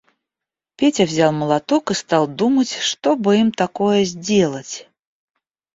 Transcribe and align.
Петя 0.77 1.03
взял 1.05 1.31
молоток 1.31 1.91
и 1.91 1.93
стал 1.93 2.27
думать, 2.27 2.71
что 2.71 3.15
бы 3.15 3.37
им 3.37 3.51
такое 3.51 4.03
сделать. 4.03 4.89